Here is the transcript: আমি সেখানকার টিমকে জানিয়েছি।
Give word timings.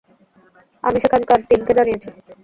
আমি 0.83 0.97
সেখানকার 1.03 1.39
টিমকে 1.47 1.73
জানিয়েছি। 1.77 2.07